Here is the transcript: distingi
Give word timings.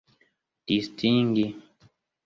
distingi 0.73 1.47